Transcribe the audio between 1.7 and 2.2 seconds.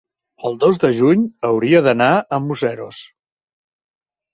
d'anar